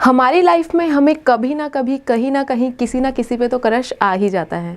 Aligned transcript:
हमारी 0.00 0.40
लाइफ 0.40 0.74
में 0.74 0.86
हमें 0.88 1.14
कभी 1.16 1.54
ना 1.54 1.66
कभी 1.68 1.96
कहीं 1.98 2.30
ना 2.30 2.42
कहीं 2.44 2.70
किसी 2.72 3.00
ना 3.00 3.10
किसी 3.10 3.36
पे 3.36 3.46
तो 3.48 3.58
क्रश 3.58 3.92
आ 4.02 4.12
ही 4.12 4.28
जाता 4.28 4.56
है। 4.56 4.76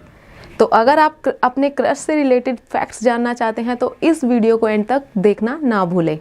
तो 0.60 0.66
अगर 0.66 1.00
आप 1.00 1.28
अपने 1.44 1.70
क्रश 1.70 1.98
से 1.98 2.16
रिलेटेड 2.16 2.60
फैक्ट्स 2.72 3.04
जानना 3.04 3.34
चाहते 3.34 3.62
हैं 3.62 3.76
तो 3.78 3.96
इस 4.04 4.24
वीडियो 4.24 4.58
को 4.58 4.68
एंड 4.68 4.86
तक 4.88 5.04
देखना 5.18 5.60
ना 5.64 5.84
भूलें। 5.86 6.18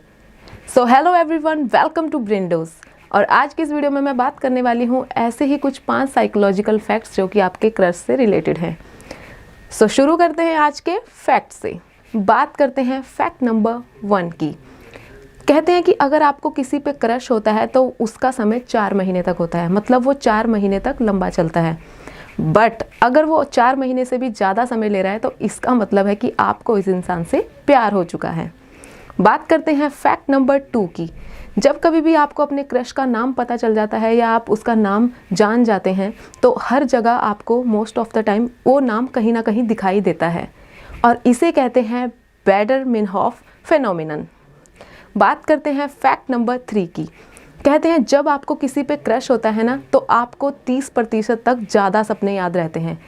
So 0.75 0.85
hello 0.85 1.15
everyone 1.15 1.63
welcome 1.65 2.09
to 2.09 2.19
ब्रिंडोज 2.19 2.69
और 3.13 3.25
आज 3.25 3.55
की 3.55 3.63
इस 3.63 3.73
वीडियो 3.73 3.91
में 3.91 4.01
मैं 4.01 4.17
बात 4.17 4.39
करने 4.41 4.63
वाली 4.63 4.85
हूँ 4.85 5.07
ऐसे 5.17 5.45
ही 5.45 5.59
कुछ 5.59 5.79
पाँच 5.79 6.11
साइकोलॉजिकल 6.11 6.79
फैक्ट्स 6.79 7.17
जो 7.17 7.27
कि 7.29 7.41
आपके 7.41 7.71
क्रश 7.71 7.97
से 7.97 8.17
रिलेटेड 8.17 8.59
हैं। 8.59 8.77
सो 9.71 9.85
so, 9.85 9.91
शुरू 9.91 10.17
करते 10.17 10.43
हैं 10.43 10.57
आज 10.57 10.81
के 10.81 10.99
फैक्ट 10.99 11.53
से। 11.53 11.79
बात 12.15 12.57
करते 12.57 12.83
हैं 12.83 13.03
फैक्ट 13.03 13.43
नंबर 13.43 13.83
वन 14.05 14.31
की। 14.31 14.57
कहते 15.49 15.73
हैं 15.73 15.83
कि 15.83 15.93
अगर 15.95 16.23
आपको 16.23 16.51
किसी 16.51 16.79
पे 16.79 16.93
क्रश 16.93 17.31
होता 17.31 17.53
है 17.53 17.67
तो 17.67 17.83
उसका 18.01 18.31
समय 18.31 18.59
चार 18.61 18.95
महीने 18.95 19.23
तक 19.23 19.37
होता 19.39 19.59
है। 19.59 19.69
मतलब 19.69 20.03
वो 20.03 20.13
चार 20.15 20.47
महीने 20.47 20.79
तक 20.79 20.97
लंबा 21.03 21.29
चलता 21.31 21.61
है। 21.61 21.79
बट 22.41 22.83
अगर 23.03 23.25
वो 23.25 23.43
चार 23.45 23.77
महीने 23.77 24.05
से 24.05 24.19
भी 24.19 24.31
ज़्यादा 24.31 24.65
समय 24.65 24.89
ले 24.89 25.03
रहा 25.03 25.13
है 25.13 25.19
तो 25.19 25.33
इसका 25.41 25.75
मतलब 25.75 26.07
है 26.07 26.15
कि 26.15 26.33
आपको 26.41 26.79
इस 26.79 26.89
इंसान 26.89 27.25
से 27.25 27.41
प्यार 27.67 27.93
हो 27.93 28.05
चुका 28.05 28.31
है। 28.31 28.53
बात 29.21 29.47
करते 29.47 29.73
हैं 29.73 29.89
फैक्ट 29.89 30.31
नंबर 30.31 30.59
टू 30.73 30.87
की। 30.97 31.11
जब 31.59 31.81
कभी 31.81 32.01
भी 32.01 32.15
आपको 32.17 32.43
अपने 32.43 32.63
क्रश 32.65 32.93
का 32.93 33.07
नाम 33.07 33.33
पता 33.33 33.57
चल 33.57 33.75
जाता 33.75 33.99
है 33.99 34.15
या 34.17 34.29
आप 34.31 34.51
उसका 34.51 34.75
नाम 34.75 35.11
जान 35.33 35.65
जाते 35.65 35.93
हैं 35.93 36.13
तो 36.43 36.57
हर 36.63 36.85
जगह 36.87 37.13
आपको 37.13 37.63
मोस्ट 37.65 37.99
ऑफ़ 37.99 38.15
द 38.15 38.25
टाइम 38.25 38.49
वो 38.67 38.81
नाम 38.83 39.07
कहीं 39.09 39.33
ना 39.33 39.43
कहीं 39.43 39.67
दिखाई 39.67 40.01
देता 40.01 40.29
है। 40.29 40.49
और 41.05 41.21
इसे 41.27 41.53
कहते 41.53 41.81
हैं 41.83 42.09
बैडर 42.47 42.85
मिनहॉफ 42.87 43.43
फेनोमिनन 43.65 44.27
बात 45.15 45.45
करते 45.45 45.71
हैं 45.71 45.87
फैक्ट 45.89 46.31
नंबर 46.31 46.59
थ्री 46.69 46.87
की। 46.87 47.05
कहते 47.65 47.89
हैं, 47.89 48.05
जब 48.05 48.29
आपको 48.29 48.55
किसी 48.55 48.83
पे 48.83 48.97
क्रश 48.97 49.31
होता 49.31 49.51
है 49.51 49.63
ना 49.63 49.81
तो 49.93 49.99
आपको 50.01 50.51
30 50.67 50.89
प्रतिशत 50.89 51.43
तक 51.47 51.59
ज़्यादा 51.71 52.03
सपने 52.03 52.35
याद 52.35 52.57
रहते 52.57 52.81
हैं। 52.81 52.99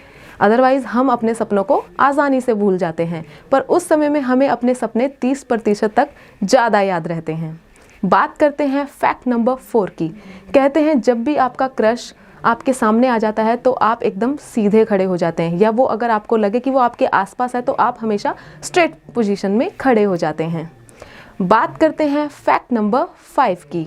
अदरवाइज़ 0.40 0.84
हम 0.86 1.10
अपने 1.12 1.34
सपनों 1.34 1.62
को 1.64 1.82
आसानी 2.00 2.40
से 2.40 2.54
भूल 2.54 2.78
जाते 2.78 3.04
हैं। 3.04 3.24
पर 3.52 3.60
उस 3.60 3.88
समय 3.88 4.08
में 4.08 4.20
हमें 4.20 4.48
अपने 4.48 4.74
सपने 4.74 5.08
30 5.20 5.42
प्रतिशत 5.44 5.94
तक 5.96 6.08
ज़्यादा 6.42 6.80
याद 6.80 7.08
रहते 7.08 7.32
हैं। 7.32 7.60
बात 8.02 8.36
करते 8.38 8.66
हैं 8.66 8.84
फैक्ट 8.86 9.26
नंबर 9.28 9.54
फोर 9.54 9.90
की। 9.90 10.08
कहते 10.54 10.82
हैं, 10.82 11.00
जब 11.00 11.22
भी 11.24 11.36
आपका 11.38 11.68
क्रश 11.68 12.12
आपके 12.44 12.72
सामने 12.72 13.08
आ 13.08 13.18
जाता 13.18 13.42
है 13.42 13.56
तो 13.56 13.72
आप 13.72 14.02
एकदम 14.02 14.36
सीधे 14.36 14.84
खड़े 14.84 15.04
हो 15.04 15.16
जाते 15.16 15.42
हैं। 15.42 15.58
या 15.58 15.70
वो 15.70 15.84
अगर 15.86 16.10
आपको 16.10 16.36
लगे 16.36 16.60
कि 16.60 16.70
वो 16.70 16.78
आपके 16.80 17.06
आसपास 17.06 17.54
है 17.54 17.62
तो 17.62 17.72
आप 17.72 17.96
हमेशा 18.00 18.34
स्ट्रेट 18.62 18.94
पोजीशन 19.14 19.50
में 19.52 19.70
खड़े 19.76 20.02
हो 20.02 20.16
जाते 20.16 20.44
हैं। 20.44 20.70
बात 21.40 21.76
करते 21.76 22.04
हैं 22.04 22.26
फैक्ट 22.28 22.72
नंबर 22.72 23.04
फाइव 23.26 23.58
की। 23.72 23.84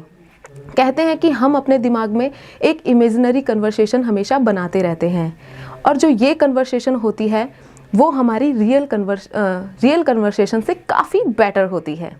कहते 0.77 1.01
हैं 1.01 1.17
कि 1.17 1.29
हम 1.31 1.55
अपने 1.55 1.77
दिमाग 1.77 2.11
में 2.11 2.29
एक 2.61 2.81
इमेजिनरी 2.85 3.41
कन्वर्सेशन 3.41 4.03
हमेशा 4.03 4.39
बनाते 4.39 4.81
रहते 4.81 5.09
हैं। 5.09 5.37
और 5.85 5.97
जो 5.97 6.07
ये 6.07 6.33
कन्वर्सेशन 6.33 6.95
होती 6.95 7.27
है, 7.27 7.47
वो 7.95 8.09
हमारी 8.11 8.51
रियल 8.51 8.85
कन्वर्स 8.85 9.29
रियल 9.35 10.03
कन्वर्सेशन 10.03 10.61
से 10.61 10.73
काफ़ी 10.73 11.23
बेटर 11.29 11.65
होती 11.65 11.95
है। 11.95 12.11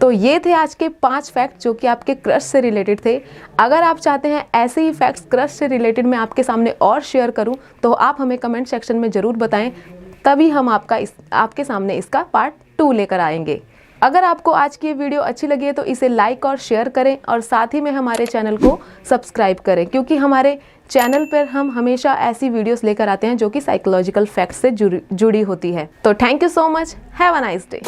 तो 0.00 0.10
ये 0.10 0.38
थे 0.38 0.52
आज 0.52 0.74
के 0.74 0.88
पाँच 0.88 1.30
फैक्ट 1.30 1.62
जो 1.62 1.74
कि 1.74 1.86
आपके 1.86 2.14
क्रश 2.14 2.42
से 2.42 2.60
रिलेटेड 2.60 3.04
थे। 3.04 3.20
अगर 3.60 3.82
आप 3.82 3.98
चाहते 3.98 4.28
हैं 4.28 4.44
ऐसे 4.54 4.86
ही 4.86 4.92
फैक्ट्स 4.92 5.26
क्रश 5.30 5.50
से 5.50 5.66
रिलेटेड 5.66 6.06
मैं 6.06 6.18
आपके 6.18 6.42
सामने 6.42 6.70
और 6.72 7.00
शेयर 7.02 7.30
करूँ 7.30 7.56
तो 7.82 7.92
आप 7.92 8.16
हमें 8.20 8.36
कमेंट 8.38 8.66
सेक्शन 8.66 8.96
में 8.96 9.10
ज़रूर 9.10 9.36
बताएँ। 9.36 9.72
तभी 10.24 10.50
हम 10.50 10.68
आपका 10.68 10.96
इस, 10.96 11.14
आपके 11.32 11.64
सामने 11.64 11.96
इसका 11.96 12.22
पार्ट 12.24 12.54
टू 12.78 12.92
लेकर 12.92 13.20
आएँगे। 13.20 13.62
अगर 14.02 14.24
आपको 14.24 14.50
आज 14.52 14.76
की 14.76 14.92
वीडियो 14.92 15.20
अच्छी 15.22 15.46
लगी 15.46 15.64
है 15.66 15.72
तो 15.72 15.84
इसे 15.84 16.08
लाइक 16.08 16.44
और 16.46 16.56
शेयर 16.58 16.88
करें 16.88 17.16
और 17.28 17.40
साथ 17.40 17.74
ही 17.74 17.80
में 17.80 17.90
हमारे 17.90 18.26
चैनल 18.26 18.56
को 18.56 18.78
सब्सक्राइब 19.10 19.60
करें, 19.66 19.86
क्योंकि 19.86 20.16
हमारे 20.16 20.58
चैनल 20.90 21.24
पर 21.24 21.44
हम 21.46 21.70
हमेशा 21.70 22.14
ऐसी 22.22 22.48
वीडियोस 22.48 22.84
लेकर 22.84 23.08
आते 23.08 23.26
हैं 23.26 23.36
जो 23.36 23.48
कि 23.48 23.60
साइकोलॉजिकल 23.60 24.26
फैक्ट 24.26 24.54
से 24.54 24.70
जुड़ी 24.70 25.40
होती 25.42 25.72
है। 25.72 25.88
तो 26.04 26.14
thank 26.14 26.42
you 26.42 26.48
so 26.48 26.68
much 26.68 26.94
have 27.20 27.34
a 27.34 27.40
nice 27.40 27.66
day 27.70 27.82